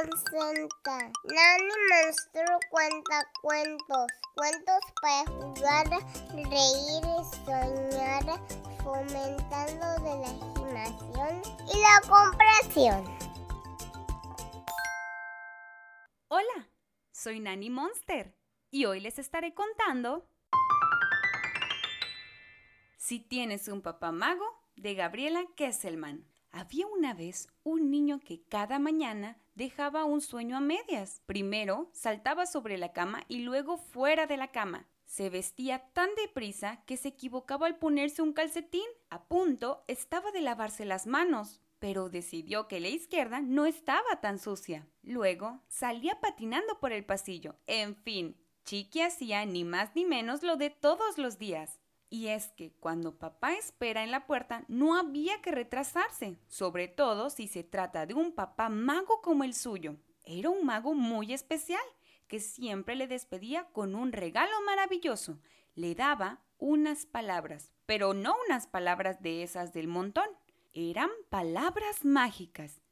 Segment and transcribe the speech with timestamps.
[0.00, 4.06] Nani Monstruo cuenta cuentos.
[4.36, 5.86] Cuentos para jugar,
[6.34, 7.02] reír
[7.44, 8.22] soñar,
[8.84, 13.18] fomentando de la imaginación y la comprensión.
[16.28, 16.68] Hola,
[17.10, 18.36] soy Nani Monster
[18.70, 20.28] y hoy les estaré contando
[22.98, 26.24] Si tienes un papá mago de Gabriela Kesselman.
[26.58, 31.22] Había una vez un niño que cada mañana dejaba un sueño a medias.
[31.24, 34.88] Primero saltaba sobre la cama y luego fuera de la cama.
[35.04, 38.88] Se vestía tan deprisa que se equivocaba al ponerse un calcetín.
[39.08, 44.40] A punto estaba de lavarse las manos, pero decidió que la izquierda no estaba tan
[44.40, 44.84] sucia.
[45.02, 47.54] Luego salía patinando por el pasillo.
[47.68, 51.78] En fin, Chiqui hacía ni más ni menos lo de todos los días.
[52.10, 57.28] Y es que cuando papá espera en la puerta no había que retrasarse, sobre todo
[57.28, 59.96] si se trata de un papá mago como el suyo.
[60.24, 61.82] Era un mago muy especial,
[62.26, 65.38] que siempre le despedía con un regalo maravilloso.
[65.74, 70.28] Le daba unas palabras, pero no unas palabras de esas del montón.
[70.72, 72.82] Eran palabras mágicas.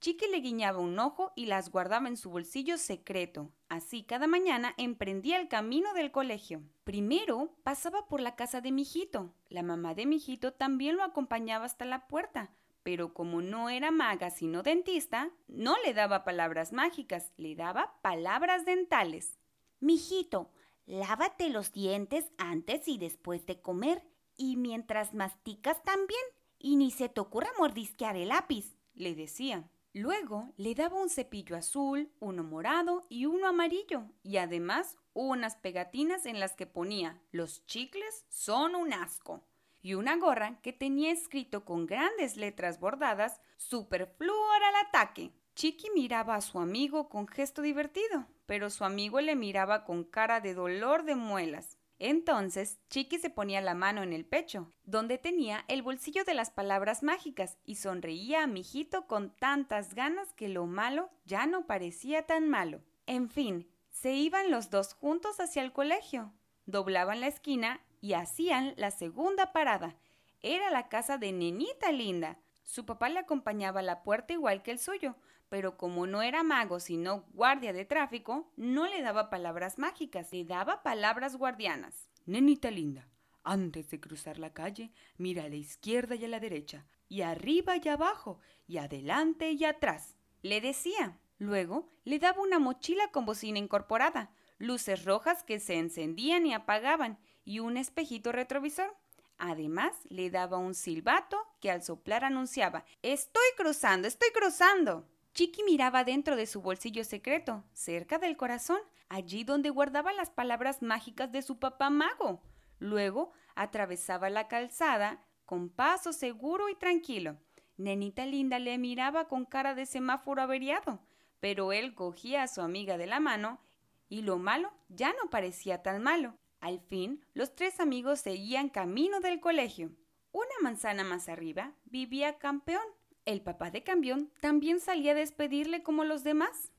[0.00, 3.52] Chiqui le guiñaba un ojo y las guardaba en su bolsillo secreto.
[3.68, 6.62] Así cada mañana emprendía el camino del colegio.
[6.84, 9.34] Primero pasaba por la casa de mijito.
[9.50, 12.50] La mamá de mijito también lo acompañaba hasta la puerta,
[12.82, 18.64] pero como no era maga sino dentista, no le daba palabras mágicas, le daba palabras
[18.64, 19.38] dentales.
[19.80, 20.50] Mijito,
[20.86, 24.02] lávate los dientes antes y después de comer,
[24.38, 26.22] y mientras masticas también,
[26.58, 29.68] y ni se te ocurra mordisquear el lápiz, le decía.
[29.92, 36.26] Luego le daba un cepillo azul, uno morado y uno amarillo, y además unas pegatinas
[36.26, 39.42] en las que ponía los chicles son un asco,
[39.82, 45.32] y una gorra que tenía escrito con grandes letras bordadas Superfluor al ataque.
[45.56, 50.40] Chiqui miraba a su amigo con gesto divertido, pero su amigo le miraba con cara
[50.40, 51.79] de dolor de muelas.
[52.02, 56.50] Entonces Chiqui se ponía la mano en el pecho, donde tenía el bolsillo de las
[56.50, 62.22] palabras mágicas, y sonreía a Mijito con tantas ganas que lo malo ya no parecía
[62.24, 62.80] tan malo.
[63.06, 66.32] En fin, se iban los dos juntos hacia el colegio,
[66.64, 69.94] doblaban la esquina y hacían la segunda parada.
[70.40, 72.38] Era la casa de Nenita Linda.
[72.62, 75.16] Su papá le acompañaba a la puerta igual que el suyo,
[75.50, 80.46] pero como no era mago sino guardia de tráfico, no le daba palabras mágicas, le
[80.46, 82.08] daba palabras guardianas.
[82.24, 83.06] Nenita linda,
[83.42, 87.74] antes de cruzar la calle, mira a la izquierda y a la derecha, y arriba
[87.76, 90.16] y abajo, y adelante y atrás.
[90.40, 91.18] Le decía.
[91.38, 97.18] Luego le daba una mochila con bocina incorporada, luces rojas que se encendían y apagaban,
[97.46, 98.94] y un espejito retrovisor.
[99.38, 105.08] Además, le daba un silbato que al soplar anunciaba Estoy cruzando, estoy cruzando.
[105.40, 108.78] Chiqui miraba dentro de su bolsillo secreto, cerca del corazón,
[109.08, 112.42] allí donde guardaba las palabras mágicas de su papá mago.
[112.78, 117.38] Luego atravesaba la calzada con paso seguro y tranquilo.
[117.78, 121.00] Nenita linda le miraba con cara de semáforo averiado,
[121.40, 123.62] pero él cogía a su amiga de la mano
[124.10, 126.36] y lo malo ya no parecía tan malo.
[126.60, 129.90] Al fin, los tres amigos seguían camino del colegio.
[130.32, 132.84] Una manzana más arriba vivía Campeón,
[133.30, 136.72] el papá de Cambión también salía a despedirle como los demás.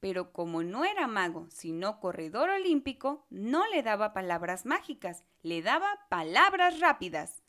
[0.00, 6.06] Pero como no era mago, sino corredor olímpico, no le daba palabras mágicas, le daba
[6.08, 7.42] palabras rápidas.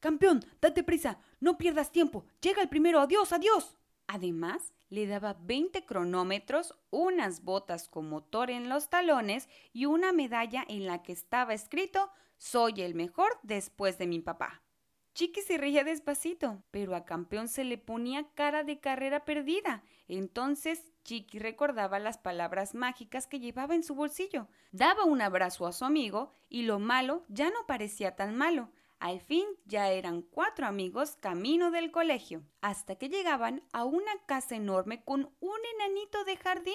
[0.00, 3.76] Campeón, date prisa, no pierdas tiempo, llega el primero, adiós, adiós.
[4.06, 10.64] Además, le daba 20 cronómetros, unas botas con motor en los talones y una medalla
[10.68, 14.62] en la que estaba escrito Soy el mejor después de mi papá.
[15.14, 19.82] Chiqui se reía despacito, pero a Campeón se le ponía cara de carrera perdida.
[20.06, 25.72] Entonces Chiqui recordaba las palabras mágicas que llevaba en su bolsillo, daba un abrazo a
[25.72, 28.70] su amigo y lo malo ya no parecía tan malo.
[29.00, 34.56] Al fin ya eran cuatro amigos camino del colegio, hasta que llegaban a una casa
[34.56, 36.74] enorme con un enanito de jardín.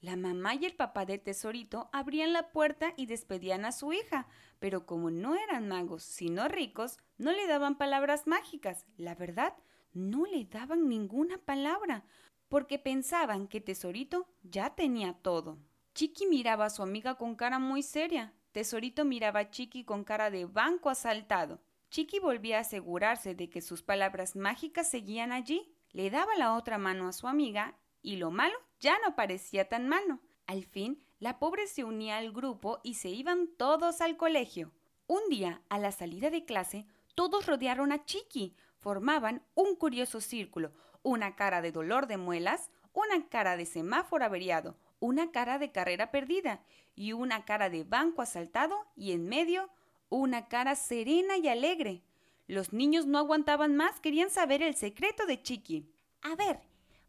[0.00, 4.28] La mamá y el papá de Tesorito abrían la puerta y despedían a su hija,
[4.60, 8.86] pero como no eran magos, sino ricos, no le daban palabras mágicas.
[8.96, 9.54] La verdad,
[9.92, 12.04] no le daban ninguna palabra,
[12.48, 15.58] porque pensaban que Tesorito ya tenía todo.
[15.94, 18.32] Chiqui miraba a su amiga con cara muy seria.
[18.52, 21.60] Tesorito miraba a Chiqui con cara de banco asaltado.
[21.90, 25.74] Chiqui volvía a asegurarse de que sus palabras mágicas seguían allí.
[25.90, 29.88] Le daba la otra mano a su amiga y lo malo ya no parecía tan
[29.88, 30.20] malo.
[30.46, 34.72] Al fin, la pobre se unía al grupo y se iban todos al colegio.
[35.06, 38.54] Un día, a la salida de clase, todos rodearon a Chiqui.
[38.78, 40.72] Formaban un curioso círculo,
[41.02, 46.10] una cara de dolor de muelas, una cara de semáforo averiado, una cara de carrera
[46.10, 46.62] perdida
[46.94, 49.70] y una cara de banco asaltado y en medio
[50.08, 52.02] una cara serena y alegre.
[52.46, 55.90] Los niños no aguantaban más, querían saber el secreto de Chiqui.
[56.22, 56.60] A ver,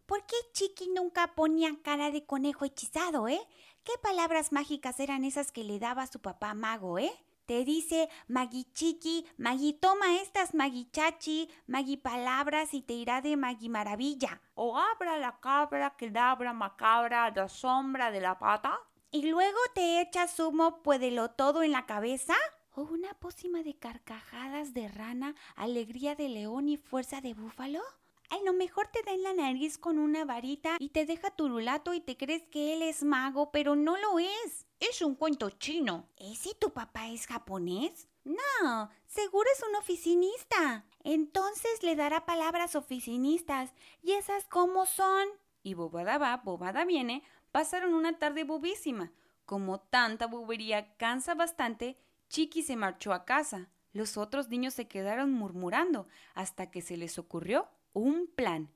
[0.10, 3.40] ¿por qué Chiqui nunca ponía cara de conejo hechizado, eh?
[3.84, 7.14] ¿Qué palabras mágicas eran esas que le daba su papá mago, eh?
[7.46, 13.38] Te dice Magui Chiqui, Magui toma estas Magui Chachi, Magui palabras y te irá de
[13.38, 14.42] Magui maravilla.
[14.56, 18.80] O abra la cabra que labra macabra la sombra de la pata.
[19.12, 22.34] Y luego te echa zumo puédelo todo en la cabeza.
[22.72, 27.82] O una pócima de carcajadas de rana, alegría de león y fuerza de búfalo.
[28.30, 31.96] A lo mejor te da en la nariz con una varita y te deja turulato
[31.96, 34.68] y te crees que él es mago, pero no lo es.
[34.80, 36.08] Es un cuento chino.
[36.16, 38.08] ¿Ese tu papá es japonés?
[38.24, 40.86] No, seguro es un oficinista.
[41.04, 43.74] Entonces le dará palabras oficinistas.
[44.04, 45.28] ¿Y esas cómo son?
[45.64, 49.12] Y bobada va, bobada viene, pasaron una tarde bobísima.
[49.46, 51.98] Como tanta bobería cansa bastante,
[52.30, 53.70] Chiqui se marchó a casa.
[53.92, 58.70] Los otros niños se quedaron murmurando hasta que se les ocurrió un plan.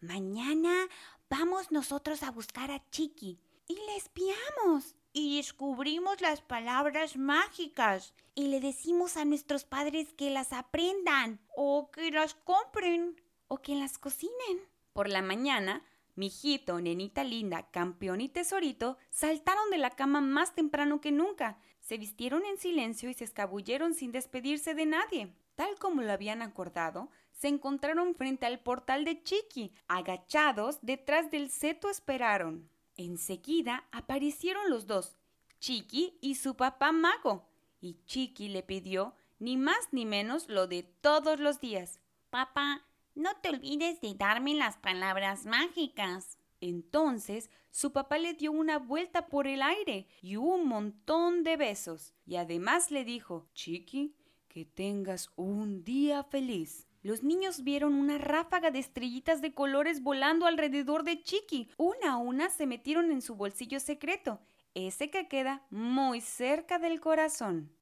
[0.00, 0.88] Mañana
[1.28, 4.94] vamos nosotros a buscar a Chiqui y le espiamos.
[5.12, 8.14] Y descubrimos las palabras mágicas.
[8.34, 11.40] Y le decimos a nuestros padres que las aprendan.
[11.56, 13.20] O que las compren.
[13.48, 14.60] O que las cocinen.
[14.92, 15.82] Por la mañana,
[16.16, 21.98] Mijito, nenita linda, campeón y tesorito saltaron de la cama más temprano que nunca, se
[21.98, 25.34] vistieron en silencio y se escabulleron sin despedirse de nadie.
[25.56, 29.72] Tal como lo habían acordado, se encontraron frente al portal de Chiqui.
[29.88, 32.68] Agachados, detrás del seto esperaron.
[32.96, 35.16] Enseguida aparecieron los dos,
[35.60, 37.46] Chiqui y su papá mago.
[37.80, 42.00] Y Chiqui le pidió ni más ni menos lo de todos los días.
[42.30, 46.38] Papá, no te olvides de darme las palabras mágicas.
[46.60, 52.14] Entonces su papá le dio una vuelta por el aire y un montón de besos.
[52.24, 54.14] Y además le dijo, Chiqui,
[54.48, 56.86] que tengas un día feliz.
[57.06, 61.70] Los niños vieron una ráfaga de estrellitas de colores volando alrededor de Chiqui.
[61.76, 64.40] Una a una se metieron en su bolsillo secreto,
[64.74, 67.72] ese que queda muy cerca del corazón.